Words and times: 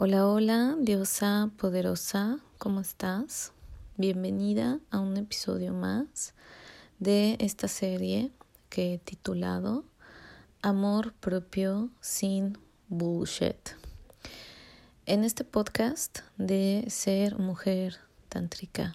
Hola, 0.00 0.28
hola, 0.28 0.76
diosa 0.78 1.50
poderosa, 1.56 2.38
¿cómo 2.58 2.78
estás? 2.80 3.50
Bienvenida 3.96 4.78
a 4.92 5.00
un 5.00 5.16
episodio 5.16 5.74
más 5.74 6.34
de 7.00 7.36
esta 7.40 7.66
serie 7.66 8.30
que 8.70 8.94
he 8.94 8.98
titulado 8.98 9.82
Amor 10.62 11.14
propio 11.14 11.90
sin 12.00 12.56
bullshit. 12.86 13.70
En 15.04 15.24
este 15.24 15.42
podcast 15.42 16.20
de 16.36 16.84
Ser 16.86 17.36
Mujer 17.36 17.96
Tántrica, 18.28 18.94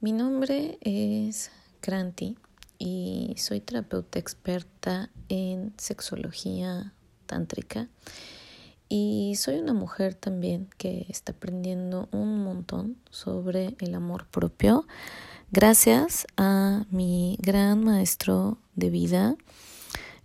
mi 0.00 0.10
nombre 0.10 0.78
es 0.80 1.52
Kranti 1.80 2.36
y 2.76 3.36
soy 3.38 3.60
terapeuta 3.60 4.18
experta 4.18 5.10
en 5.28 5.74
sexología 5.78 6.92
tántrica. 7.26 7.86
Y 8.88 9.34
soy 9.36 9.56
una 9.56 9.74
mujer 9.74 10.14
también 10.14 10.68
que 10.78 11.06
está 11.08 11.32
aprendiendo 11.32 12.08
un 12.10 12.42
montón 12.42 12.96
sobre 13.10 13.76
el 13.80 13.94
amor 13.94 14.26
propio 14.26 14.86
gracias 15.50 16.26
a 16.36 16.84
mi 16.90 17.38
gran 17.40 17.84
maestro 17.84 18.58
de 18.76 18.90
vida, 18.90 19.36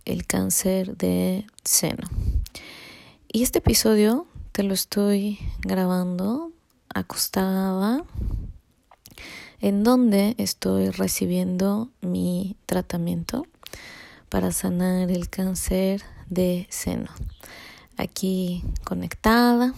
el 0.04 0.26
cáncer 0.26 0.96
de 0.96 1.46
seno. 1.62 2.08
Y 3.30 3.42
este 3.42 3.58
episodio 3.58 4.26
te 4.52 4.62
lo 4.62 4.72
estoy 4.72 5.38
grabando 5.60 6.52
acostada 6.88 8.04
en 9.60 9.82
donde 9.82 10.34
estoy 10.38 10.90
recibiendo 10.90 11.90
mi 12.00 12.56
tratamiento 12.66 13.46
para 14.28 14.52
sanar 14.52 15.10
el 15.10 15.28
cáncer 15.28 16.02
de 16.28 16.66
seno. 16.70 17.10
Aquí 17.96 18.64
conectada 18.82 19.72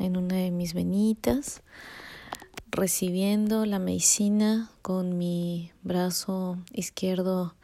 en 0.00 0.16
una 0.16 0.36
de 0.36 0.50
mis 0.50 0.74
venitas, 0.74 1.62
recibiendo 2.70 3.64
la 3.64 3.78
medicina 3.78 4.70
con 4.82 5.18
mi 5.18 5.70
brazo 5.82 6.58
izquierdo 6.72 7.54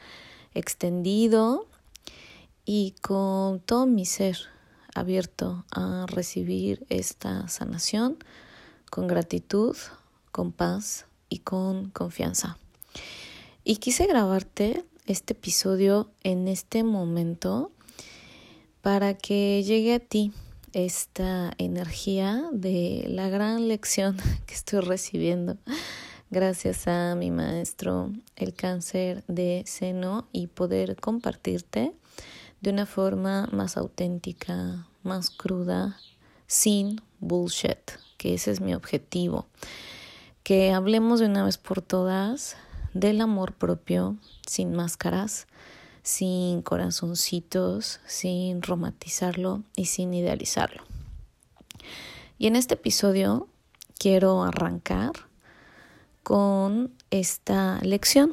extendido 0.55 1.66
y 2.64 2.94
con 3.03 3.61
todo 3.61 3.86
mi 3.86 4.05
ser 4.05 4.39
abierto 4.94 5.64
a 5.70 6.06
recibir 6.09 6.86
esta 6.88 7.48
sanación 7.48 8.16
con 8.91 9.09
gratitud, 9.09 9.77
con 10.31 10.53
paz 10.53 11.06
y 11.28 11.41
con 11.41 11.91
confianza. 11.91 12.59
Y 13.64 13.77
quise 13.77 14.06
grabarte 14.06 14.84
este 15.06 15.33
episodio 15.33 16.11
en 16.22 16.48
este 16.48 16.84
momento 16.84 17.70
para 18.87 19.15
que 19.15 19.65
llegue 19.65 19.95
a 19.95 19.98
ti 19.98 20.31
esta 20.73 21.53
energía 21.59 22.45
de 22.53 23.05
la 23.09 23.28
gran 23.28 23.67
lección 23.67 24.17
que 24.47 24.55
estoy 24.55 24.78
recibiendo. 24.78 25.56
Gracias 26.31 26.87
a 26.87 27.17
mi 27.17 27.33
maestro 27.33 28.12
el 28.37 28.55
cáncer 28.55 29.25
de 29.27 29.65
seno 29.67 30.28
y 30.31 30.47
poder 30.47 30.95
compartirte 30.95 31.95
de 32.61 32.70
una 32.70 32.87
forma 32.87 33.48
más 33.51 33.77
auténtica, 33.77 34.87
más 35.03 35.31
cruda, 35.31 35.98
sin 36.47 37.00
bullshit, 37.19 37.91
que 38.19 38.34
ese 38.34 38.53
es 38.53 38.61
mi 38.61 38.73
objetivo. 38.73 39.47
Que 40.45 40.71
hablemos 40.71 41.19
de 41.19 41.27
una 41.27 41.45
vez 41.45 41.59
por 41.59 41.83
todas 41.83 42.56
del 42.95 43.21
amor 43.21 43.53
propio 43.53 44.17
sin 44.47 44.77
máscaras, 44.77 45.48
sin 46.07 46.62
corazoncitos, 46.62 47.99
sin 48.07 48.62
romantizarlo 48.62 49.65
y 49.75 49.87
sin 49.87 50.15
idealizarlo. 50.15 50.85
Y 52.39 52.47
en 52.47 52.55
este 52.55 52.75
episodio 52.75 53.49
quiero 53.99 54.45
arrancar 54.45 55.11
con 56.23 56.93
esta 57.11 57.81
lección 57.83 58.31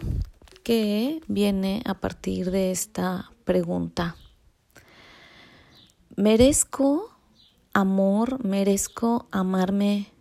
que 0.64 1.20
viene 1.28 1.82
a 1.86 1.95
partir 1.95 2.52
de 2.52 2.70
esta 2.70 3.32
pregunta. 3.44 4.17
¿Merezco 6.16 7.10
amor? 7.73 8.45
¿Merezco 8.45 9.26
amarme 9.32 10.12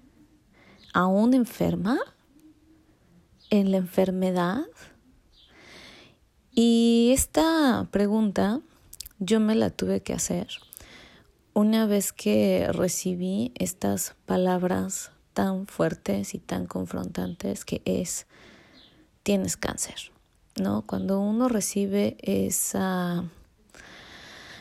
aún 0.94 1.34
enferma, 1.34 1.98
en 3.50 3.72
la 3.72 3.76
enfermedad. 3.76 4.64
Y 6.54 7.10
esta 7.14 7.88
pregunta 7.90 8.60
yo 9.18 9.40
me 9.40 9.54
la 9.54 9.70
tuve 9.70 10.02
que 10.02 10.12
hacer 10.12 10.48
una 11.54 11.86
vez 11.86 12.12
que 12.12 12.68
recibí 12.72 13.52
estas 13.54 14.14
palabras 14.26 15.12
tan 15.32 15.66
fuertes 15.66 16.34
y 16.34 16.38
tan 16.38 16.66
confrontantes 16.66 17.64
que 17.64 17.80
es 17.84 18.26
tienes 19.22 19.56
cáncer, 19.56 20.12
¿no? 20.60 20.82
Cuando 20.82 21.20
uno 21.20 21.48
recibe 21.48 22.16
esa 22.20 23.24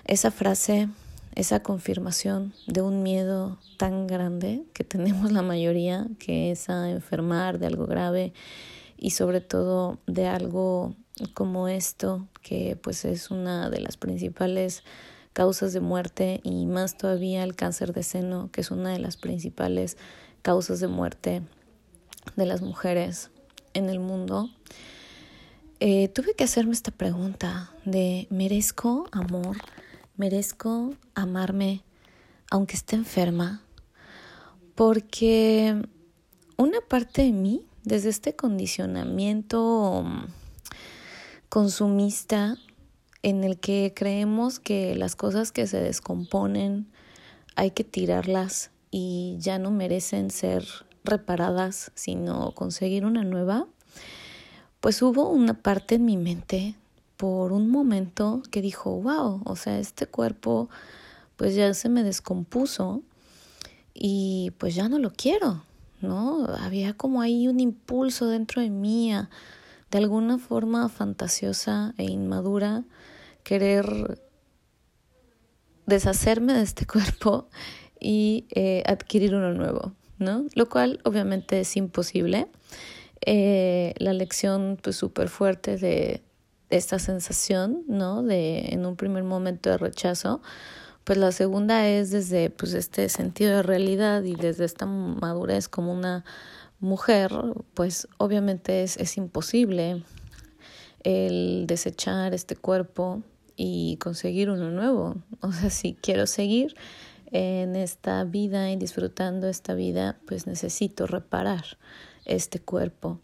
esa 0.06 0.31
frase 0.31 0.88
esa 1.35 1.63
confirmación 1.63 2.53
de 2.68 2.81
un 2.81 3.03
miedo 3.03 3.57
tan 3.78 4.07
grande 4.07 4.63
que 4.74 4.84
tenemos 4.84 5.31
la 5.31 5.41
mayoría, 5.41 6.07
que 6.19 6.51
es 6.51 6.69
a 6.69 6.90
enfermar 6.90 7.59
de 7.59 7.68
algo 7.68 7.85
grave 7.85 8.34
y 8.97 9.12
sobre 9.12 9.41
todo 9.41 9.97
de 10.07 10.28
algo 10.28 10.96
como 11.33 11.67
esto, 11.67 12.27
que 12.41 12.77
pues 12.81 13.05
es 13.05 13.31
una 13.31 13.69
de 13.69 13.79
las 13.79 13.97
principales 13.97 14.83
causas 15.33 15.73
de 15.73 15.79
muerte 15.79 16.41
y 16.43 16.65
más 16.65 16.97
todavía 16.97 17.43
el 17.43 17.55
cáncer 17.55 17.93
de 17.93 18.03
seno, 18.03 18.49
que 18.51 18.61
es 18.61 18.71
una 18.71 18.91
de 18.91 18.99
las 18.99 19.17
principales 19.17 19.97
causas 20.41 20.79
de 20.79 20.87
muerte 20.87 21.41
de 22.35 22.45
las 22.45 22.61
mujeres 22.61 23.31
en 23.73 23.89
el 23.89 23.99
mundo. 23.99 24.49
Eh, 25.79 26.09
tuve 26.09 26.35
que 26.35 26.43
hacerme 26.43 26.73
esta 26.73 26.91
pregunta 26.91 27.71
de 27.85 28.27
¿merezco 28.29 29.07
amor? 29.11 29.57
merezco 30.17 30.93
amarme 31.15 31.83
aunque 32.51 32.75
esté 32.75 32.97
enferma, 32.97 33.63
porque 34.75 35.81
una 36.57 36.81
parte 36.81 37.23
de 37.23 37.31
mí, 37.31 37.65
desde 37.83 38.09
este 38.09 38.35
condicionamiento 38.35 40.05
consumista 41.51 42.56
en 43.23 43.44
el 43.44 43.59
que 43.59 43.91
creemos 43.94 44.62
que 44.62 44.95
las 44.95 45.17
cosas 45.17 45.51
que 45.51 45.67
se 45.67 45.81
descomponen 45.81 46.88
hay 47.57 47.72
que 47.72 47.84
tirarlas 47.84 48.72
y 48.89 49.35
ya 49.38 49.59
no 49.59 49.69
merecen 49.69 50.31
ser 50.31 50.66
reparadas, 51.03 51.91
sino 51.94 52.53
conseguir 52.53 53.03
una 53.03 53.25
nueva, 53.25 53.67
pues 54.79 55.01
hubo 55.01 55.28
una 55.28 55.53
parte 55.53 55.95
en 55.95 56.06
mi 56.06 56.16
mente 56.16 56.75
por 57.17 57.51
un 57.51 57.69
momento 57.69 58.41
que 58.50 58.62
dijo, 58.62 59.01
wow, 59.01 59.41
o 59.44 59.56
sea, 59.57 59.78
este 59.78 60.07
cuerpo 60.07 60.69
pues 61.35 61.53
ya 61.53 61.73
se 61.73 61.89
me 61.89 62.03
descompuso 62.03 63.01
y 63.94 64.53
pues 64.57 64.73
ya 64.73 64.88
no 64.88 65.00
lo 65.00 65.12
quiero, 65.12 65.66
¿no? 66.00 66.45
Había 66.45 66.94
como 66.94 67.22
ahí 67.22 67.50
un 67.50 67.59
impulso 67.59 68.28
dentro 68.28 68.62
de 68.62 68.69
mí 68.69 69.12
de 69.91 69.97
alguna 69.97 70.38
forma 70.38 70.88
fantasiosa 70.90 71.94
e 71.97 72.06
inmadura 72.06 72.85
querer 73.44 74.19
deshacerme 75.85 76.53
de 76.53 76.62
este 76.62 76.85
cuerpo 76.94 77.50
y 78.00 78.46
eh, 78.51 78.84
adquirir 78.88 79.35
uno 79.35 79.53
nuevo, 79.53 79.94
¿no? 80.18 80.46
Lo 80.56 80.69
cual 80.69 81.01
obviamente 81.03 81.59
es 81.59 81.75
imposible. 81.75 82.47
Eh, 83.24 83.94
la 83.97 84.13
lección 84.13 84.80
pues 84.81 84.96
súper 84.96 85.30
fuerte 85.30 85.78
de 85.78 86.24
esta 86.69 86.97
sensación, 86.97 87.84
¿no? 87.88 88.24
De 88.24 88.69
en 88.69 88.85
un 88.85 88.96
primer 88.96 89.24
momento 89.24 89.69
de 89.69 89.78
rechazo, 89.78 90.41
pues 91.03 91.19
la 91.19 91.34
segunda 91.34 91.88
es 91.88 92.12
desde 92.12 92.50
pues 92.50 92.74
este 92.74 93.09
sentido 93.09 93.57
de 93.57 93.63
realidad 93.63 94.24
y 94.24 94.36
desde 94.36 94.63
esta 94.63 94.86
madurez 94.86 95.68
como 95.68 95.92
una 95.92 96.24
mujer, 96.81 97.31
pues 97.74 98.07
obviamente 98.18 98.83
es, 98.83 98.98
es 98.98 99.18
imposible 99.18 100.04
el 101.04 101.66
desechar 101.68 102.33
este 102.33 102.56
cuerpo 102.56 103.24
y 103.56 103.98
conseguir 103.98 104.50
uno 104.50 104.69
nuevo. 104.72 105.16
O 105.42 105.51
sea, 105.51 105.69
si 105.69 105.94
quiero 105.95 106.28
seguir 106.28 106.75
en 107.31 107.75
esta 107.75 108.24
vida 108.25 108.72
y 108.72 108.75
disfrutando 108.75 109.48
esta 109.48 109.74
vida, 109.74 110.19
pues 110.28 110.48
necesito 110.48 111.07
reparar 111.07 111.78
este 112.25 112.60
cuerpo 112.60 113.19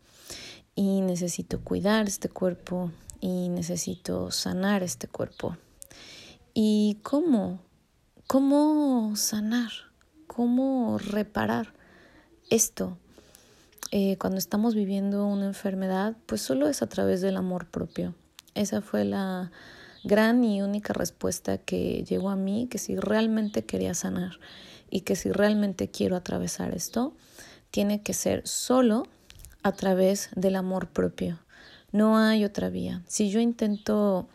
y 0.76 1.02
necesito 1.02 1.62
cuidar 1.62 2.08
este 2.08 2.30
cuerpo 2.30 2.92
y 3.20 3.50
necesito 3.50 4.32
sanar 4.32 4.84
este 4.84 5.08
cuerpo. 5.08 5.58
¿Y 6.54 7.00
cómo? 7.04 7.60
¿Cómo 8.28 9.16
sanar? 9.16 9.72
¿Cómo 10.28 10.98
reparar 10.98 11.74
esto? 12.50 12.98
Eh, 13.92 14.18
cuando 14.18 14.38
estamos 14.38 14.76
viviendo 14.76 15.26
una 15.26 15.46
enfermedad, 15.46 16.16
pues 16.26 16.42
solo 16.42 16.68
es 16.68 16.82
a 16.82 16.88
través 16.88 17.22
del 17.22 17.38
amor 17.38 17.68
propio. 17.68 18.16
Esa 18.54 18.82
fue 18.82 19.06
la 19.06 19.52
gran 20.04 20.44
y 20.44 20.62
única 20.62 20.94
respuesta 20.94 21.58
que 21.58 22.04
llegó 22.04 22.30
a 22.30 22.36
mí, 22.36 22.68
que 22.70 22.78
si 22.78 22.96
realmente 22.98 23.66
quería 23.66 23.94
sanar 23.94 24.40
y 24.90 25.02
que 25.02 25.16
si 25.16 25.32
realmente 25.32 25.90
quiero 25.90 26.16
atravesar 26.16 26.74
esto, 26.74 27.14
tiene 27.72 28.02
que 28.02 28.14
ser 28.14 28.48
solo 28.48 29.04
a 29.64 29.72
través 29.74 30.30
del 30.36 30.56
amor 30.56 30.90
propio. 30.90 31.40
No 31.92 32.18
hay 32.18 32.44
otra 32.44 32.70
vía. 32.70 33.04
Si 33.08 33.30
yo 33.30 33.40
intento 33.40 34.28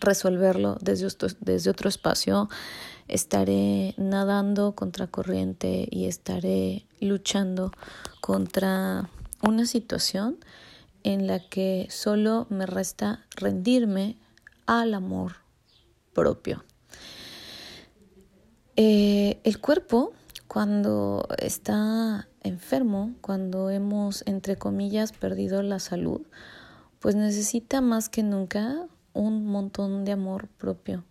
resolverlo 0.00 0.76
desde, 0.80 1.08
desde 1.40 1.70
otro 1.70 1.88
espacio, 1.88 2.48
estaré 3.08 3.94
nadando 3.96 4.72
contra 4.72 5.06
corriente 5.06 5.88
y 5.90 6.06
estaré 6.06 6.86
luchando 7.00 7.72
contra 8.20 9.08
una 9.42 9.66
situación 9.66 10.38
en 11.04 11.26
la 11.26 11.38
que 11.38 11.86
solo 11.90 12.46
me 12.50 12.66
resta 12.66 13.24
rendirme 13.36 14.16
al 14.66 14.94
amor 14.94 15.36
propio. 16.12 16.64
Eh, 18.74 19.40
el 19.44 19.60
cuerpo, 19.60 20.12
cuando 20.48 21.28
está 21.38 22.28
enfermo, 22.42 23.14
cuando 23.20 23.70
hemos, 23.70 24.22
entre 24.26 24.56
comillas, 24.56 25.12
perdido 25.12 25.62
la 25.62 25.78
salud, 25.78 26.22
pues 26.98 27.14
necesita 27.14 27.80
más 27.80 28.08
que 28.08 28.22
nunca 28.22 28.86
un 29.16 29.46
montón 29.46 30.04
de 30.04 30.12
amor 30.12 30.48
propio. 30.48 31.04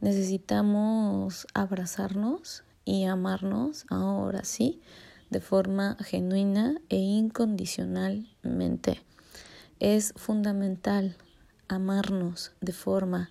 Necesitamos 0.00 1.46
abrazarnos 1.54 2.64
y 2.84 3.04
amarnos 3.04 3.84
ahora 3.90 4.44
sí, 4.44 4.80
de 5.30 5.40
forma 5.40 5.96
genuina 6.00 6.80
e 6.88 6.96
incondicionalmente. 6.96 9.02
Es 9.80 10.12
fundamental 10.16 11.16
amarnos 11.68 12.52
de 12.60 12.72
forma 12.72 13.30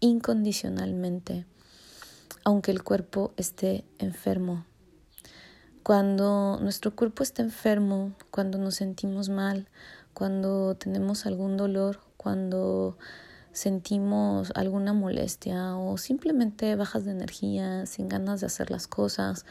incondicionalmente, 0.00 1.46
aunque 2.44 2.70
el 2.70 2.82
cuerpo 2.82 3.34
esté 3.36 3.84
enfermo. 3.98 4.64
Cuando 5.82 6.58
nuestro 6.62 6.94
cuerpo 6.94 7.22
está 7.22 7.42
enfermo, 7.42 8.12
cuando 8.30 8.58
nos 8.58 8.76
sentimos 8.76 9.28
mal, 9.28 9.68
cuando 10.14 10.76
tenemos 10.76 11.26
algún 11.26 11.56
dolor, 11.56 12.00
cuando 12.16 12.96
sentimos 13.52 14.52
alguna 14.54 14.92
molestia 14.92 15.76
o 15.76 15.98
simplemente 15.98 16.76
bajas 16.76 17.04
de 17.04 17.12
energía, 17.12 17.86
sin 17.86 18.08
ganas 18.08 18.40
de 18.40 18.46
hacer 18.46 18.70
las 18.70 18.86
cosas, 18.86 19.44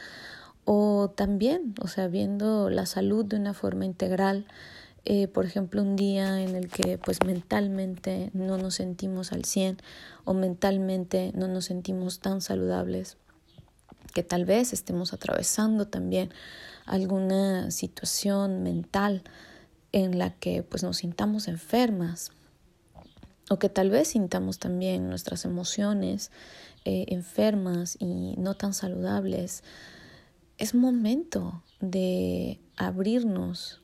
o 0.66 1.10
también, 1.16 1.74
o 1.81 1.88
sea, 1.88 2.07
viendo 2.07 2.69
la 2.69 2.86
salud 2.86 3.25
de 3.25 3.38
una 3.38 3.54
forma 3.54 3.86
integral, 3.86 4.46
eh, 5.06 5.28
por 5.28 5.46
ejemplo, 5.46 5.81
un 5.81 5.96
día 5.96 6.42
en 6.42 6.56
el 6.56 6.69
que 6.69 6.98
pues 6.98 7.24
mentalmente 7.25 8.30
no 8.34 8.57
nos 8.57 8.75
sentimos 8.75 9.31
al 9.31 9.46
100 9.46 9.78
o 10.25 10.34
mentalmente 10.34 11.31
no 11.36 11.48
nos 11.48 11.66
sentimos 11.66 12.19
tan 12.19 12.42
saludables, 12.42 13.18
que 14.13 14.24
tal 14.24 14.45
vez 14.45 14.74
estemos 14.74 15.13
atravesando 15.13 15.88
también 15.88 16.31
alguna 16.86 17.72
situación 17.72 18.63
mental 18.63 19.24
en 19.92 20.19
la 20.19 20.31
que 20.31 20.63
pues 20.63 20.84
nos 20.84 20.98
sintamos 20.98 21.48
enfermas 21.48 22.31
o 23.50 23.60
que 23.60 23.69
tal 23.69 23.90
vez 23.90 24.10
sintamos 24.10 24.60
también 24.60 25.10
nuestras 25.10 25.46
emociones 25.46 26.31
eh, 26.86 27.06
enfermas 27.10 27.98
y 28.00 28.36
no 28.38 28.56
tan 28.56 28.74
saludables, 28.74 29.63
es 30.57 30.75
momento 30.75 31.63
de 31.80 32.60
abrirnos 32.78 33.81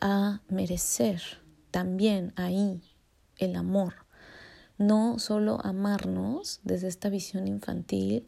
a 0.00 0.42
merecer 0.48 1.22
también 1.70 2.32
ahí 2.36 2.82
el 3.38 3.56
amor, 3.56 3.94
no 4.78 5.18
solo 5.18 5.58
amarnos 5.64 6.60
desde 6.64 6.88
esta 6.88 7.08
visión 7.08 7.48
infantil 7.48 8.26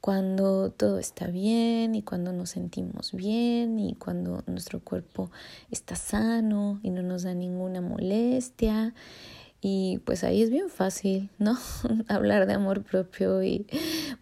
cuando 0.00 0.70
todo 0.70 0.98
está 0.98 1.26
bien 1.26 1.94
y 1.94 2.02
cuando 2.02 2.32
nos 2.32 2.50
sentimos 2.50 3.12
bien 3.12 3.78
y 3.78 3.94
cuando 3.94 4.42
nuestro 4.46 4.80
cuerpo 4.80 5.30
está 5.70 5.94
sano 5.94 6.80
y 6.82 6.90
no 6.90 7.02
nos 7.02 7.24
da 7.24 7.34
ninguna 7.34 7.82
molestia 7.82 8.94
y 9.62 9.98
pues 10.04 10.24
ahí 10.24 10.42
es 10.42 10.50
bien 10.50 10.70
fácil, 10.70 11.28
¿no? 11.38 11.58
Hablar 12.08 12.46
de 12.46 12.54
amor 12.54 12.82
propio 12.82 13.42
y 13.42 13.66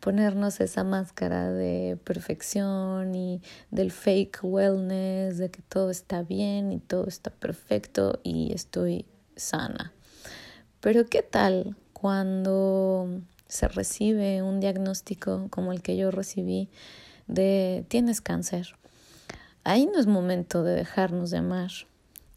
ponernos 0.01 0.61
esa 0.61 0.83
máscara 0.83 1.53
de 1.53 1.97
perfección 2.03 3.15
y 3.15 3.41
del 3.71 3.93
fake 3.93 4.41
wellness, 4.43 5.39
de 5.39 5.51
que 5.51 5.63
todo 5.63 5.91
está 5.91 6.23
bien 6.23 6.73
y 6.73 6.81
todo 6.81 7.07
está 7.07 7.31
perfecto 7.31 8.19
y 8.25 8.53
estoy 8.53 9.07
sana. 9.37 9.93
Pero 10.81 11.07
¿qué 11.07 11.23
tal 11.23 11.77
cuando 11.93 13.09
se 13.47 13.69
recibe 13.69 14.43
un 14.43 14.59
diagnóstico 14.59 15.47
como 15.51 15.73
el 15.73 15.83
que 15.83 15.97
yo 15.97 16.11
recibí 16.11 16.69
de 17.29 17.85
tienes 17.89 18.21
cáncer? 18.21 18.75
Ahí 19.63 19.87
no 19.87 20.01
es 20.01 20.07
momento 20.07 20.65
de 20.65 20.75
dejarnos 20.75 21.31
de 21.31 21.39
amar 21.39 21.71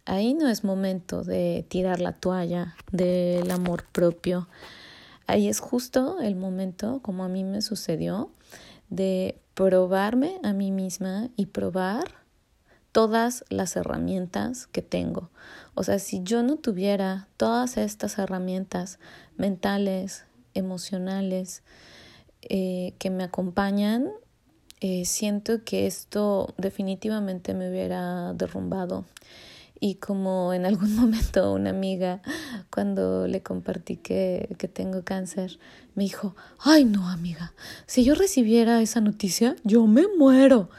Ahí 0.06 0.33
no 0.33 0.48
es 0.48 0.63
momento 0.63 1.24
de 1.24 1.65
tirar 1.69 2.00
la 2.00 2.13
toalla 2.13 2.75
del 2.92 3.50
amor 3.51 3.86
propio. 3.92 4.48
Ahí 5.27 5.48
es 5.48 5.59
justo 5.59 6.19
el 6.21 6.36
momento, 6.36 7.00
como 7.01 7.24
a 7.24 7.30
mí 7.30 7.44
me 7.44 7.62
sucedió, 7.62 8.31
de 8.89 9.39
probarme 9.53 10.39
a 10.44 10.53
mí 10.53 10.71
misma 10.71 11.30
y 11.36 11.48
probar 11.48 12.21
todas 12.92 13.45
las 13.50 13.75
herramientas 13.75 14.68
que 14.68 14.81
tengo. 14.81 15.30
O 15.75 15.83
sea, 15.83 16.00
si 16.00 16.21
yo 16.24 16.44
no 16.44 16.57
tuviera 16.57 17.27
todas 17.38 17.77
estas 17.77 18.18
herramientas 18.18 19.00
mentales, 19.38 20.25
emocionales, 20.54 21.63
eh, 22.42 22.94
que 22.97 23.09
me 23.09 23.24
acompañan, 23.24 24.09
eh, 24.81 25.06
siento 25.06 25.63
que 25.63 25.86
esto 25.86 26.54
definitivamente 26.57 27.54
me 27.54 27.69
hubiera 27.69 28.33
derrumbado. 28.33 29.06
Y 29.81 29.95
como 29.95 30.54
en 30.54 30.66
algún 30.66 30.95
momento 30.95 31.51
una 31.51 31.72
amiga, 31.72 32.22
cuando 32.69 33.28
le 33.28 33.44
compartí 33.44 33.98
que, 33.98 34.56
que 34.57 34.69
tengo 34.69 35.04
cáncer, 35.04 35.60
me 35.95 36.04
dijo, 36.04 36.38
ay 36.60 36.86
no 36.86 37.10
amiga, 37.10 37.54
si 37.88 38.06
yo 38.06 38.16
recibiera 38.16 38.81
esa 38.81 39.01
noticia, 39.01 39.57
yo 39.66 39.86
me 39.88 40.06
muero. 40.18 40.69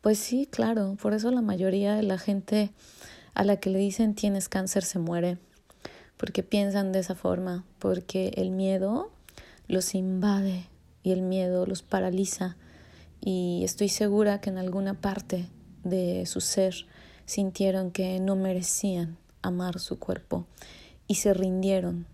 Pues 0.00 0.18
sí, 0.18 0.48
claro, 0.50 0.96
por 1.00 1.14
eso 1.14 1.30
la 1.30 1.42
mayoría 1.42 1.94
de 1.94 2.02
la 2.02 2.18
gente 2.18 2.70
a 3.34 3.44
la 3.44 3.56
que 3.56 3.70
le 3.70 3.78
dicen 3.78 4.14
tienes 4.14 4.48
cáncer 4.48 4.82
se 4.82 4.98
muere, 4.98 5.38
porque 6.16 6.42
piensan 6.42 6.90
de 6.90 7.00
esa 7.00 7.14
forma, 7.14 7.64
porque 7.78 8.32
el 8.36 8.50
miedo 8.50 9.12
los 9.68 9.94
invade 9.94 10.66
y 11.02 11.12
el 11.12 11.22
miedo 11.22 11.66
los 11.66 11.82
paraliza 11.82 12.56
y 13.20 13.62
estoy 13.64 13.88
segura 13.88 14.40
que 14.40 14.50
en 14.50 14.58
alguna 14.58 14.94
parte 14.94 15.46
de 15.84 16.26
su 16.26 16.40
ser 16.40 16.86
sintieron 17.26 17.90
que 17.90 18.18
no 18.20 18.36
merecían 18.36 19.18
amar 19.42 19.78
su 19.78 19.98
cuerpo 19.98 20.46
y 21.06 21.16
se 21.16 21.34
rindieron 21.34 22.06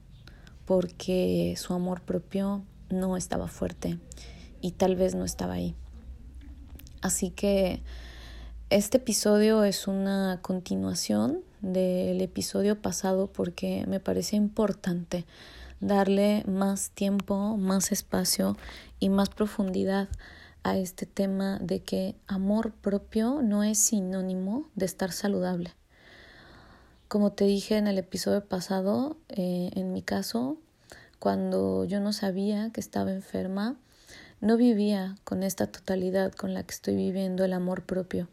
porque 0.64 1.54
su 1.56 1.74
amor 1.74 2.02
propio 2.02 2.64
no 2.90 3.16
estaba 3.16 3.48
fuerte 3.48 3.98
y 4.60 4.72
tal 4.72 4.96
vez 4.96 5.14
no 5.14 5.24
estaba 5.24 5.54
ahí. 5.54 5.74
Así 7.00 7.30
que 7.30 7.82
este 8.70 8.98
episodio 8.98 9.64
es 9.64 9.86
una 9.86 10.38
continuación 10.40 11.40
del 11.60 12.20
episodio 12.20 12.80
pasado 12.80 13.26
porque 13.26 13.84
me 13.86 14.00
parece 14.00 14.36
importante 14.36 15.26
darle 15.80 16.44
más 16.46 16.90
tiempo, 16.90 17.56
más 17.56 17.92
espacio 17.92 18.56
y 18.98 19.08
más 19.08 19.28
profundidad 19.30 20.08
a 20.64 20.76
este 20.76 21.06
tema 21.06 21.58
de 21.60 21.80
que 21.80 22.14
amor 22.26 22.72
propio 22.72 23.42
no 23.42 23.64
es 23.64 23.78
sinónimo 23.78 24.68
de 24.74 24.86
estar 24.86 25.12
saludable. 25.12 25.74
Como 27.08 27.32
te 27.32 27.44
dije 27.44 27.76
en 27.76 27.88
el 27.88 27.98
episodio 27.98 28.44
pasado, 28.44 29.16
eh, 29.28 29.70
en 29.74 29.92
mi 29.92 30.02
caso, 30.02 30.56
cuando 31.18 31.84
yo 31.84 32.00
no 32.00 32.12
sabía 32.12 32.70
que 32.70 32.80
estaba 32.80 33.12
enferma, 33.12 33.76
no 34.40 34.56
vivía 34.56 35.16
con 35.24 35.42
esta 35.42 35.66
totalidad 35.66 36.32
con 36.32 36.54
la 36.54 36.62
que 36.62 36.74
estoy 36.74 36.96
viviendo 36.96 37.44
el 37.44 37.52
amor 37.52 37.84
propio. 37.84 38.28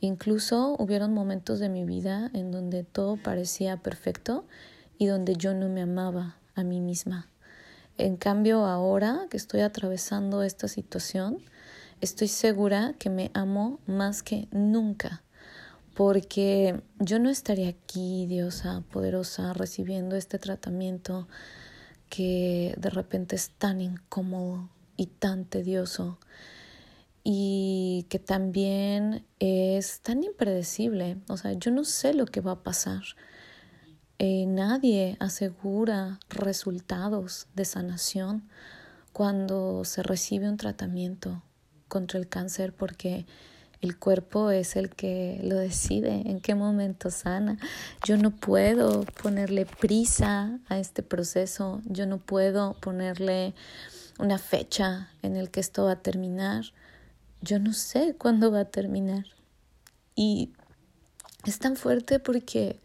Incluso 0.00 0.76
hubieron 0.78 1.14
momentos 1.14 1.58
de 1.58 1.68
mi 1.68 1.84
vida 1.84 2.30
en 2.34 2.50
donde 2.50 2.84
todo 2.84 3.16
parecía 3.16 3.76
perfecto 3.76 4.44
y 4.98 5.06
donde 5.06 5.36
yo 5.36 5.54
no 5.54 5.68
me 5.68 5.82
amaba 5.82 6.36
a 6.54 6.64
mí 6.64 6.80
misma. 6.80 7.28
En 7.98 8.16
cambio, 8.16 8.66
ahora 8.66 9.26
que 9.30 9.36
estoy 9.36 9.60
atravesando 9.60 10.42
esta 10.42 10.68
situación, 10.68 11.38
estoy 12.00 12.28
segura 12.28 12.94
que 12.98 13.10
me 13.10 13.30
amo 13.34 13.80
más 13.86 14.22
que 14.22 14.48
nunca, 14.50 15.22
porque 15.94 16.82
yo 16.98 17.18
no 17.18 17.30
estaría 17.30 17.68
aquí, 17.68 18.26
diosa 18.26 18.82
poderosa, 18.90 19.52
recibiendo 19.52 20.16
este 20.16 20.38
tratamiento 20.38 21.26
que 22.10 22.74
de 22.78 22.90
repente 22.90 23.36
es 23.36 23.50
tan 23.50 23.80
incómodo 23.80 24.68
y 24.96 25.06
tan 25.06 25.44
tedioso 25.44 26.18
y 27.24 28.06
que 28.08 28.18
también 28.18 29.26
es 29.40 30.00
tan 30.00 30.22
impredecible. 30.22 31.18
O 31.28 31.36
sea, 31.36 31.54
yo 31.54 31.72
no 31.72 31.84
sé 31.84 32.14
lo 32.14 32.26
que 32.26 32.40
va 32.40 32.52
a 32.52 32.62
pasar. 32.62 33.02
Eh, 34.18 34.46
nadie 34.46 35.16
asegura 35.18 36.20
resultados 36.28 37.48
de 37.54 37.64
sanación 37.64 38.48
cuando 39.12 39.84
se 39.84 40.02
recibe 40.02 40.48
un 40.48 40.56
tratamiento 40.56 41.42
contra 41.88 42.18
el 42.18 42.28
cáncer 42.28 42.72
porque 42.72 43.26
el 43.82 43.98
cuerpo 43.98 44.50
es 44.50 44.76
el 44.76 44.90
que 44.90 45.40
lo 45.42 45.56
decide 45.56 46.22
en 46.26 46.40
qué 46.40 46.54
momento 46.54 47.10
sana. 47.10 47.58
Yo 48.04 48.16
no 48.16 48.30
puedo 48.30 49.02
ponerle 49.22 49.66
prisa 49.66 50.58
a 50.68 50.78
este 50.78 51.02
proceso, 51.02 51.82
yo 51.84 52.06
no 52.06 52.18
puedo 52.18 52.74
ponerle 52.74 53.54
una 54.18 54.38
fecha 54.38 55.10
en 55.22 55.36
el 55.36 55.50
que 55.50 55.60
esto 55.60 55.84
va 55.84 55.92
a 55.92 56.02
terminar. 56.02 56.64
Yo 57.42 57.58
no 57.58 57.72
sé 57.72 58.14
cuándo 58.16 58.50
va 58.50 58.60
a 58.60 58.70
terminar. 58.70 59.26
Y 60.14 60.52
es 61.44 61.58
tan 61.58 61.76
fuerte 61.76 62.18
porque 62.18 62.80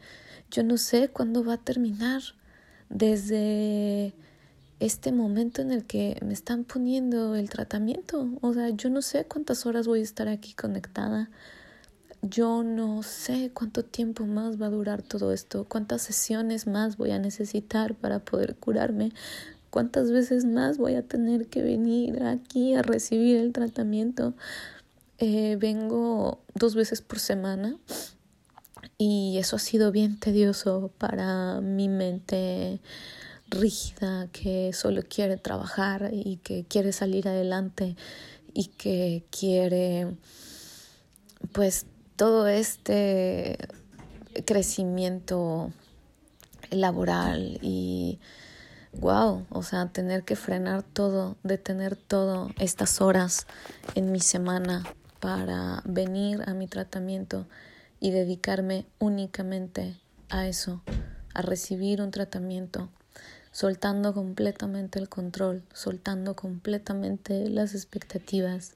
yo 0.52 0.64
no 0.64 0.78
sé 0.78 1.10
cuándo 1.10 1.44
va 1.44 1.54
a 1.54 1.64
terminar. 1.64 2.22
Desde 2.90 4.14
este 4.82 5.12
momento 5.12 5.62
en 5.62 5.72
el 5.72 5.86
que 5.86 6.18
me 6.26 6.34
están 6.34 6.64
poniendo 6.64 7.36
el 7.36 7.50
tratamiento. 7.50 8.30
O 8.42 8.54
sea, 8.54 8.70
yo 8.70 8.90
no 8.90 9.04
sé 9.04 9.26
cuántas 9.26 9.66
horas 9.68 9.88
voy 9.88 10.00
a 10.00 10.04
estar 10.04 10.28
aquí 10.28 10.54
conectada. 10.54 11.30
Yo 12.24 12.64
no 12.64 13.04
sé 13.04 13.52
cuánto 13.54 13.86
tiempo 13.86 14.26
más 14.26 14.60
va 14.60 14.68
a 14.68 14.70
durar 14.72 15.04
todo 15.04 15.34
esto, 15.34 15.66
cuántas 15.66 16.02
sesiones 16.02 16.68
más 16.68 16.98
voy 16.98 17.12
a 17.12 17.20
necesitar 17.20 17.96
para 17.96 18.20
poder 18.20 18.56
curarme, 18.56 19.12
cuántas 19.70 20.12
veces 20.12 20.46
más 20.46 20.78
voy 20.78 20.96
a 20.96 21.04
tener 21.04 21.48
que 21.48 21.62
venir 21.62 22.24
aquí 22.24 22.74
a 22.74 22.82
recibir 22.82 23.38
el 23.38 23.54
tratamiento. 23.54 24.34
Eh, 25.20 25.58
vengo 25.60 26.42
dos 26.56 26.74
veces 26.74 27.02
por 27.02 27.20
semana 27.20 27.78
y 28.98 29.38
eso 29.38 29.58
ha 29.58 29.60
sido 29.60 29.92
bien 29.92 30.20
tedioso 30.20 30.92
para 30.98 31.62
mi 31.62 31.88
mente 31.88 32.82
rígida 33.52 34.28
que 34.32 34.74
solo 34.74 35.04
quiere 35.08 35.38
trabajar 35.38 36.10
y 36.12 36.38
que 36.38 36.64
quiere 36.64 36.92
salir 36.94 37.28
adelante 37.28 37.96
y 38.54 38.68
que 38.68 39.24
quiere 39.30 40.16
pues 41.52 41.86
todo 42.16 42.48
este 42.48 43.58
crecimiento 44.46 45.72
laboral 46.72 47.60
y 47.62 48.20
wow, 48.94 49.46
o 49.50 49.64
sea, 49.64 49.88
tener 49.88 50.24
que 50.24 50.36
frenar 50.36 50.84
todo, 50.84 51.38
detener 51.44 51.96
todo 51.96 52.50
estas 52.58 53.02
horas 53.02 53.48
en 53.96 54.12
mi 54.12 54.20
semana 54.20 54.84
para 55.20 55.82
venir 55.86 56.42
a 56.48 56.54
mi 56.54 56.68
tratamiento 56.68 57.46
y 58.00 58.12
dedicarme 58.12 58.86
únicamente 59.00 60.00
a 60.30 60.48
eso, 60.48 60.82
a 61.34 61.42
recibir 61.42 62.02
un 62.02 62.12
tratamiento 62.12 62.90
soltando 63.62 64.12
completamente 64.16 64.98
el 64.98 65.08
control, 65.08 65.62
soltando 65.72 66.36
completamente 66.36 67.48
las 67.48 67.76
expectativas. 67.76 68.74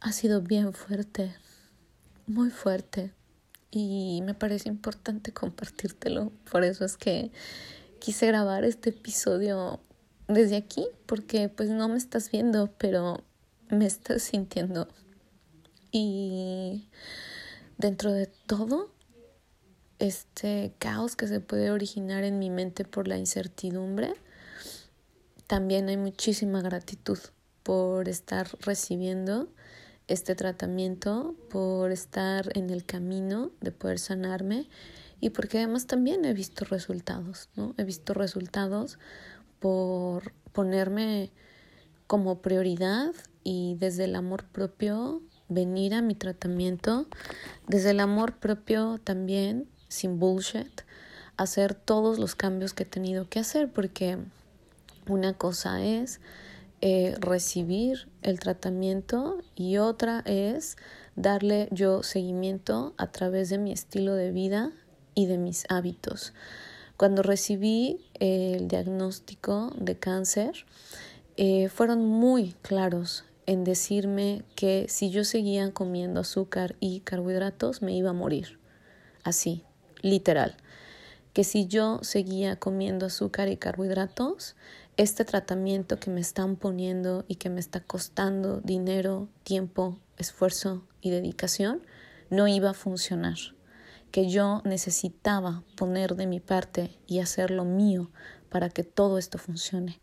Ha 0.00 0.12
sido 0.12 0.40
bien 0.40 0.72
fuerte, 0.72 1.34
muy 2.26 2.48
fuerte 2.48 3.12
y 3.70 4.22
me 4.24 4.32
parece 4.32 4.70
importante 4.70 5.34
compartírtelo. 5.34 6.32
Por 6.50 6.64
eso 6.64 6.86
es 6.86 6.96
que 6.96 7.30
quise 7.98 8.26
grabar 8.28 8.64
este 8.64 8.88
episodio 8.88 9.78
desde 10.26 10.56
aquí 10.56 10.86
porque 11.04 11.50
pues 11.50 11.68
no 11.68 11.86
me 11.86 11.98
estás 11.98 12.30
viendo, 12.30 12.72
pero 12.78 13.24
me 13.68 13.84
estás 13.84 14.22
sintiendo. 14.22 14.88
Y 15.92 16.88
dentro 17.76 18.10
de 18.10 18.24
todo, 18.46 18.90
este 19.98 20.74
caos 20.78 21.16
que 21.16 21.26
se 21.26 21.40
puede 21.40 21.70
originar 21.70 22.24
en 22.24 22.38
mi 22.38 22.50
mente 22.50 22.84
por 22.84 23.08
la 23.08 23.16
incertidumbre, 23.16 24.14
también 25.46 25.88
hay 25.88 25.96
muchísima 25.96 26.60
gratitud 26.60 27.18
por 27.62 28.08
estar 28.08 28.48
recibiendo 28.60 29.48
este 30.08 30.34
tratamiento, 30.34 31.34
por 31.50 31.90
estar 31.90 32.56
en 32.56 32.70
el 32.70 32.84
camino 32.84 33.50
de 33.60 33.72
poder 33.72 33.98
sanarme 33.98 34.68
y 35.20 35.30
porque 35.30 35.58
además 35.58 35.86
también 35.86 36.24
he 36.24 36.32
visto 36.32 36.64
resultados, 36.64 37.48
¿no? 37.56 37.74
He 37.76 37.84
visto 37.84 38.14
resultados 38.14 38.98
por 39.58 40.32
ponerme 40.52 41.32
como 42.06 42.40
prioridad 42.40 43.12
y 43.42 43.76
desde 43.78 44.04
el 44.04 44.14
amor 44.14 44.44
propio 44.44 45.22
venir 45.48 45.94
a 45.94 46.02
mi 46.02 46.14
tratamiento, 46.14 47.06
desde 47.66 47.90
el 47.90 48.00
amor 48.00 48.36
propio 48.38 48.98
también 49.02 49.68
sin 49.88 50.18
bullshit, 50.18 50.82
hacer 51.36 51.74
todos 51.74 52.18
los 52.18 52.34
cambios 52.34 52.74
que 52.74 52.84
he 52.84 52.86
tenido 52.86 53.28
que 53.28 53.38
hacer, 53.38 53.70
porque 53.70 54.18
una 55.08 55.34
cosa 55.34 55.84
es 55.84 56.20
eh, 56.80 57.14
recibir 57.20 58.08
el 58.22 58.38
tratamiento 58.38 59.38
y 59.54 59.78
otra 59.78 60.22
es 60.26 60.76
darle 61.14 61.68
yo 61.70 62.02
seguimiento 62.02 62.94
a 62.98 63.10
través 63.12 63.48
de 63.48 63.58
mi 63.58 63.72
estilo 63.72 64.14
de 64.14 64.30
vida 64.30 64.72
y 65.14 65.26
de 65.26 65.38
mis 65.38 65.64
hábitos. 65.68 66.32
Cuando 66.96 67.22
recibí 67.22 68.00
el 68.14 68.68
diagnóstico 68.68 69.72
de 69.78 69.98
cáncer, 69.98 70.66
eh, 71.36 71.68
fueron 71.68 72.06
muy 72.06 72.54
claros 72.62 73.24
en 73.46 73.64
decirme 73.64 74.42
que 74.54 74.86
si 74.88 75.10
yo 75.10 75.24
seguía 75.24 75.72
comiendo 75.72 76.20
azúcar 76.20 76.76
y 76.80 77.00
carbohidratos 77.00 77.82
me 77.82 77.94
iba 77.94 78.10
a 78.10 78.14
morir. 78.14 78.58
Así, 79.24 79.64
literal, 80.06 80.56
que 81.32 81.44
si 81.44 81.66
yo 81.66 81.98
seguía 82.02 82.56
comiendo 82.56 83.06
azúcar 83.06 83.48
y 83.48 83.56
carbohidratos, 83.56 84.56
este 84.96 85.24
tratamiento 85.24 86.00
que 86.00 86.10
me 86.10 86.20
están 86.20 86.56
poniendo 86.56 87.24
y 87.28 87.34
que 87.34 87.50
me 87.50 87.60
está 87.60 87.80
costando 87.80 88.60
dinero, 88.60 89.28
tiempo, 89.42 89.98
esfuerzo 90.16 90.86
y 91.02 91.10
dedicación, 91.10 91.82
no 92.30 92.48
iba 92.48 92.70
a 92.70 92.74
funcionar, 92.74 93.36
que 94.10 94.30
yo 94.30 94.62
necesitaba 94.64 95.62
poner 95.76 96.16
de 96.16 96.26
mi 96.26 96.40
parte 96.40 96.98
y 97.06 97.20
hacer 97.20 97.50
lo 97.50 97.64
mío 97.64 98.10
para 98.48 98.70
que 98.70 98.84
todo 98.84 99.18
esto 99.18 99.36
funcione. 99.36 100.00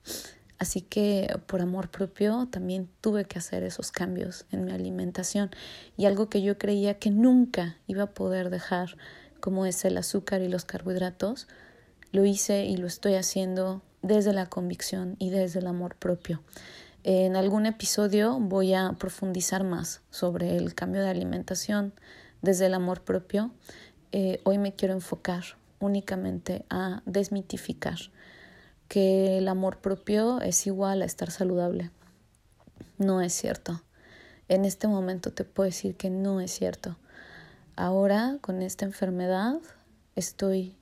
Así 0.60 0.82
que 0.82 1.36
por 1.48 1.62
amor 1.62 1.90
propio 1.90 2.48
también 2.50 2.90
tuve 3.02 3.26
que 3.26 3.40
hacer 3.40 3.64
esos 3.64 3.92
cambios 3.92 4.46
en 4.52 4.64
mi 4.64 4.72
alimentación 4.72 5.50
y 5.98 6.06
algo 6.06 6.30
que 6.30 6.42
yo 6.42 6.58
creía 6.58 7.00
que 7.00 7.10
nunca 7.10 7.78
iba 7.88 8.04
a 8.04 8.14
poder 8.14 8.50
dejar 8.50 8.96
como 9.44 9.66
es 9.66 9.84
el 9.84 9.98
azúcar 9.98 10.42
y 10.42 10.48
los 10.48 10.64
carbohidratos, 10.64 11.50
lo 12.14 12.24
hice 12.24 12.64
y 12.64 12.78
lo 12.78 12.88
estoy 12.88 13.16
haciendo 13.16 13.82
desde 14.02 14.32
la 14.32 14.46
convicción 14.46 15.18
y 15.20 15.32
desde 15.32 15.60
el 15.60 15.68
amor 15.68 15.98
propio. 15.98 16.42
En 17.04 17.36
algún 17.36 17.66
episodio 17.66 18.40
voy 18.40 18.74
a 18.74 18.94
profundizar 18.98 19.66
más 19.66 20.00
sobre 20.12 20.56
el 20.56 20.74
cambio 20.76 21.02
de 21.02 21.10
alimentación 21.10 21.94
desde 22.42 22.68
el 22.68 22.74
amor 22.74 23.02
propio. 23.02 23.52
Eh, 24.14 24.40
hoy 24.46 24.60
me 24.60 24.76
quiero 24.76 24.94
enfocar 24.94 25.44
únicamente 25.82 26.64
a 26.70 27.02
desmitificar 27.06 27.98
que 28.88 29.40
el 29.40 29.50
amor 29.50 29.80
propio 29.80 30.40
es 30.40 30.68
igual 30.68 31.02
a 31.02 31.06
estar 31.06 31.32
saludable. 31.32 31.92
No 32.98 33.20
es 33.20 33.34
cierto. 33.34 33.84
En 34.48 34.64
este 34.64 34.88
momento 34.88 35.34
te 35.34 35.44
puedo 35.44 35.66
decir 35.66 35.98
que 35.98 36.10
no 36.10 36.40
es 36.40 36.52
cierto. 36.52 36.98
Ahora 37.76 38.38
con 38.42 38.62
esta 38.62 38.86
enfermedad 38.86 39.56
estoy 40.16 40.76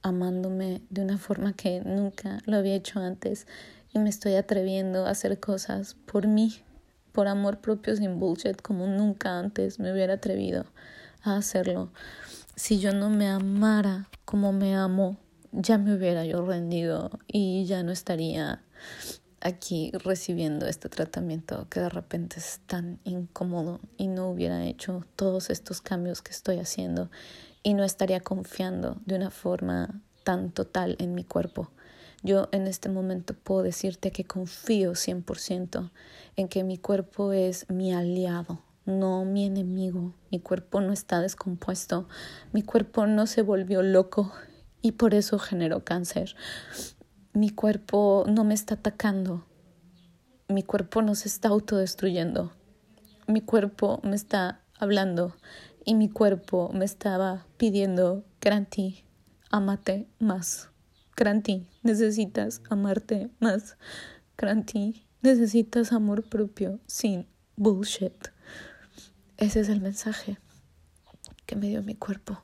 amándome 0.00 0.80
de 0.88 1.02
una 1.02 1.18
forma 1.18 1.52
que 1.52 1.82
nunca 1.82 2.38
lo 2.46 2.56
había 2.56 2.76
hecho 2.76 2.98
antes 2.98 3.46
y 3.92 3.98
me 3.98 4.08
estoy 4.08 4.36
atreviendo 4.36 5.04
a 5.04 5.10
hacer 5.10 5.38
cosas 5.38 5.96
por 6.06 6.26
mí, 6.26 6.62
por 7.12 7.28
amor 7.28 7.58
propio 7.60 7.94
sin 7.94 8.18
bullshit 8.18 8.62
como 8.62 8.86
nunca 8.86 9.38
antes 9.38 9.78
me 9.78 9.92
hubiera 9.92 10.14
atrevido 10.14 10.64
a 11.22 11.36
hacerlo. 11.36 11.90
Si 12.56 12.78
yo 12.78 12.94
no 12.94 13.10
me 13.10 13.28
amara 13.28 14.08
como 14.24 14.52
me 14.52 14.74
amo, 14.74 15.18
ya 15.52 15.76
me 15.76 15.94
hubiera 15.94 16.24
yo 16.24 16.40
rendido 16.40 17.10
y 17.26 17.66
ya 17.66 17.82
no 17.82 17.92
estaría 17.92 18.62
aquí 19.40 19.90
recibiendo 20.04 20.66
este 20.66 20.88
tratamiento 20.88 21.66
que 21.70 21.80
de 21.80 21.88
repente 21.88 22.38
es 22.38 22.60
tan 22.66 23.00
incómodo 23.04 23.80
y 23.96 24.08
no 24.08 24.28
hubiera 24.30 24.64
hecho 24.64 25.04
todos 25.16 25.50
estos 25.50 25.80
cambios 25.80 26.22
que 26.22 26.32
estoy 26.32 26.58
haciendo 26.58 27.10
y 27.62 27.74
no 27.74 27.84
estaría 27.84 28.20
confiando 28.20 29.00
de 29.06 29.16
una 29.16 29.30
forma 29.30 30.00
tan 30.24 30.50
total 30.50 30.96
en 30.98 31.14
mi 31.14 31.24
cuerpo. 31.24 31.70
Yo 32.22 32.48
en 32.52 32.66
este 32.66 32.90
momento 32.90 33.34
puedo 33.34 33.62
decirte 33.62 34.10
que 34.10 34.24
confío 34.24 34.92
100% 34.92 35.90
en 36.36 36.48
que 36.48 36.64
mi 36.64 36.76
cuerpo 36.76 37.32
es 37.32 37.68
mi 37.70 37.94
aliado, 37.94 38.62
no 38.84 39.24
mi 39.24 39.46
enemigo. 39.46 40.14
Mi 40.30 40.38
cuerpo 40.38 40.82
no 40.82 40.92
está 40.92 41.20
descompuesto, 41.20 42.08
mi 42.52 42.62
cuerpo 42.62 43.06
no 43.06 43.26
se 43.26 43.40
volvió 43.40 43.82
loco 43.82 44.32
y 44.82 44.92
por 44.92 45.14
eso 45.14 45.38
generó 45.38 45.82
cáncer 45.82 46.36
mi 47.32 47.50
cuerpo 47.50 48.24
no 48.28 48.44
me 48.44 48.54
está 48.54 48.74
atacando, 48.74 49.46
mi 50.48 50.62
cuerpo 50.62 51.02
no 51.02 51.14
se 51.14 51.28
está 51.28 51.48
autodestruyendo, 51.48 52.52
mi 53.26 53.40
cuerpo 53.40 54.00
me 54.02 54.16
está 54.16 54.62
hablando 54.78 55.36
y 55.84 55.94
mi 55.94 56.08
cuerpo 56.08 56.70
me 56.72 56.84
estaba 56.84 57.46
pidiendo, 57.56 58.24
Granti, 58.40 59.04
amate 59.50 60.08
más. 60.18 60.70
Granti, 61.16 61.66
necesitas 61.82 62.62
amarte 62.70 63.30
más. 63.40 63.76
Granti, 64.36 65.06
necesitas 65.22 65.92
amor 65.92 66.22
propio 66.28 66.80
sin 66.86 67.28
bullshit. 67.56 68.28
Ese 69.36 69.60
es 69.60 69.68
el 69.68 69.80
mensaje 69.80 70.38
que 71.46 71.56
me 71.56 71.68
dio 71.68 71.82
mi 71.82 71.94
cuerpo 71.94 72.42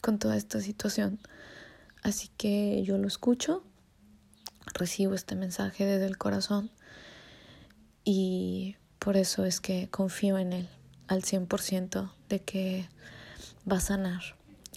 con 0.00 0.18
toda 0.18 0.36
esta 0.36 0.60
situación. 0.60 1.18
Así 2.02 2.28
que 2.36 2.82
yo 2.84 2.98
lo 2.98 3.08
escucho, 3.08 3.64
recibo 4.74 5.14
este 5.14 5.34
mensaje 5.34 5.84
desde 5.84 6.06
el 6.06 6.18
corazón 6.18 6.70
y 8.04 8.76
por 8.98 9.16
eso 9.16 9.44
es 9.44 9.60
que 9.60 9.88
confío 9.88 10.38
en 10.38 10.52
él 10.52 10.68
al 11.08 11.22
100% 11.22 12.10
de 12.28 12.40
que 12.40 12.88
va 13.70 13.76
a 13.76 13.80
sanar 13.80 14.22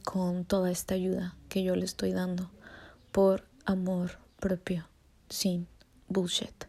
con 0.03 0.45
toda 0.45 0.71
esta 0.71 0.95
ayuda 0.95 1.35
que 1.49 1.63
yo 1.63 1.75
le 1.75 1.85
estoy 1.85 2.11
dando 2.11 2.49
por 3.11 3.45
amor 3.65 4.17
propio, 4.39 4.87
sin 5.29 5.67
bullshit. 6.07 6.65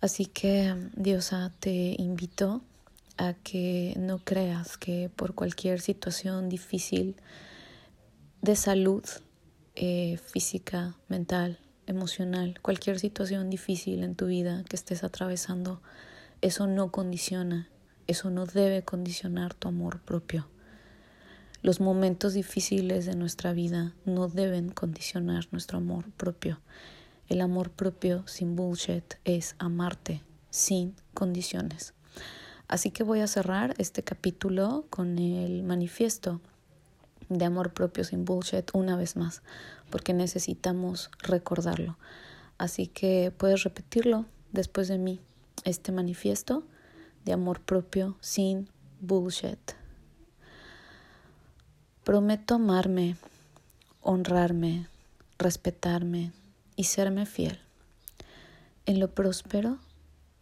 Así 0.00 0.26
que, 0.26 0.74
Diosa, 0.94 1.52
te 1.60 1.94
invito 1.98 2.62
a 3.16 3.34
que 3.34 3.94
no 3.96 4.18
creas 4.18 4.76
que 4.76 5.10
por 5.14 5.34
cualquier 5.34 5.80
situación 5.80 6.48
difícil 6.48 7.16
de 8.42 8.56
salud 8.56 9.04
eh, 9.76 10.18
física, 10.18 10.96
mental, 11.08 11.58
emocional, 11.86 12.58
cualquier 12.62 12.98
situación 12.98 13.50
difícil 13.50 14.02
en 14.02 14.14
tu 14.14 14.26
vida 14.26 14.64
que 14.68 14.76
estés 14.76 15.04
atravesando, 15.04 15.80
eso 16.40 16.66
no 16.66 16.90
condiciona, 16.90 17.68
eso 18.06 18.30
no 18.30 18.46
debe 18.46 18.82
condicionar 18.82 19.54
tu 19.54 19.68
amor 19.68 20.00
propio. 20.00 20.48
Los 21.62 21.80
momentos 21.80 22.34
difíciles 22.34 23.06
de 23.06 23.16
nuestra 23.16 23.52
vida 23.54 23.94
no 24.04 24.28
deben 24.28 24.70
condicionar 24.70 25.46
nuestro 25.50 25.78
amor 25.78 26.10
propio. 26.12 26.60
El 27.28 27.40
amor 27.40 27.70
propio 27.70 28.26
sin 28.26 28.54
bullshit 28.54 29.14
es 29.24 29.56
amarte 29.58 30.22
sin 30.50 30.94
condiciones. 31.14 31.94
Así 32.68 32.90
que 32.90 33.02
voy 33.02 33.20
a 33.20 33.26
cerrar 33.26 33.74
este 33.78 34.02
capítulo 34.02 34.86
con 34.90 35.18
el 35.18 35.62
manifiesto 35.62 36.40
de 37.28 37.44
amor 37.44 37.72
propio 37.72 38.04
sin 38.04 38.24
bullshit 38.24 38.70
una 38.72 38.96
vez 38.96 39.16
más, 39.16 39.42
porque 39.90 40.14
necesitamos 40.14 41.10
recordarlo. 41.18 41.96
Así 42.58 42.86
que 42.86 43.32
puedes 43.36 43.64
repetirlo 43.64 44.26
después 44.52 44.88
de 44.88 44.98
mí, 44.98 45.20
este 45.64 45.92
manifiesto 45.92 46.64
de 47.24 47.32
amor 47.32 47.60
propio 47.60 48.16
sin 48.20 48.68
bullshit. 49.00 49.72
Prometo 52.04 52.56
amarme, 52.56 53.16
honrarme, 54.02 54.88
respetarme 55.38 56.32
y 56.76 56.84
serme 56.84 57.26
fiel 57.26 57.58
en 58.86 59.00
lo 59.00 59.14
próspero 59.14 59.78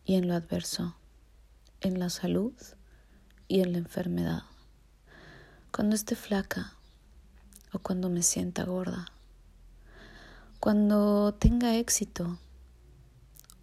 y 0.05 0.15
en 0.17 0.29
lo 0.29 0.35
adverso, 0.35 0.97
en 1.81 1.99
la 1.99 2.11
salud 2.11 2.53
y 3.47 3.61
en 3.61 3.73
la 3.73 3.79
enfermedad, 3.79 4.43
cuando 5.73 5.97
esté 5.97 6.15
flaca 6.17 6.75
o 7.73 7.79
cuando 7.79 8.11
me 8.11 8.23
sienta 8.23 8.65
gorda, 8.65 9.07
cuando 10.61 11.33
tenga 11.33 11.77
éxito 11.77 12.39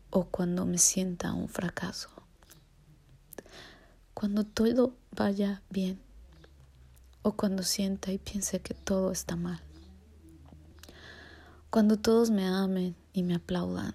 o 0.10 0.26
cuando 0.26 0.66
me 0.66 0.80
sienta 0.80 1.34
un 1.34 1.48
fracaso, 1.48 2.10
cuando 4.16 4.44
todo 4.44 4.96
vaya 5.12 5.62
bien 5.70 6.02
o 7.22 7.34
cuando 7.34 7.62
sienta 7.62 8.12
y 8.12 8.18
piense 8.18 8.60
que 8.60 8.74
todo 8.74 9.12
está 9.12 9.36
mal. 9.36 9.62
Cuando 11.70 11.98
todos 11.98 12.32
me 12.32 12.48
amen 12.48 12.96
y 13.14 13.22
me 13.22 13.36
aplaudan 13.36 13.94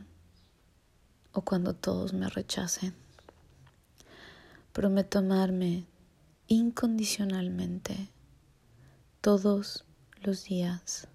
o 1.33 1.42
cuando 1.42 1.75
todos 1.75 2.12
me 2.12 2.28
rechacen. 2.28 2.94
Prometo 4.73 5.18
amarme 5.18 5.88
incondicionalmente 6.54 8.08
todos 9.21 9.84
los 10.23 10.45
días 10.45 11.08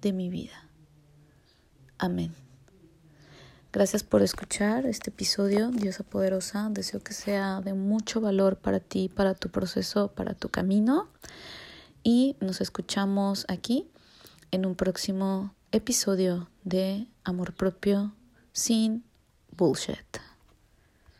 de 0.00 0.12
mi 0.12 0.28
vida. 0.28 0.68
Amén. 1.98 2.34
Gracias 3.72 4.04
por 4.04 4.22
escuchar 4.22 4.86
este 4.86 5.10
episodio, 5.10 5.70
Diosa 5.70 6.04
Poderosa. 6.04 6.68
Deseo 6.70 7.00
que 7.00 7.12
sea 7.12 7.60
de 7.60 7.74
mucho 7.74 8.20
valor 8.20 8.56
para 8.56 8.78
ti, 8.78 9.08
para 9.08 9.34
tu 9.34 9.48
proceso, 9.48 10.12
para 10.12 10.34
tu 10.34 10.48
camino. 10.48 11.08
Y 12.04 12.36
nos 12.40 12.60
escuchamos 12.60 13.46
aquí 13.48 13.88
en 14.52 14.64
un 14.64 14.76
próximo 14.76 15.54
episodio 15.72 16.48
de 16.62 17.08
Amor 17.24 17.52
Propio 17.54 18.14
sin 18.52 19.02
Bullshit. 19.56 20.33